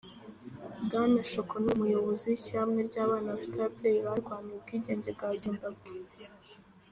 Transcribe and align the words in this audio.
Bwana 0.85 1.21
Shoko 1.31 1.55
ni 1.63 1.69
umuyobozi 1.75 2.23
w'ishyirahamwe 2.29 2.79
ry'abana 2.89 3.33
bafite 3.35 3.55
ababyeyi 3.61 3.99
barwaniye 4.07 4.55
ubwigenge 4.57 5.09
bwa 5.15 5.29
Zimbabwe. 5.41 5.89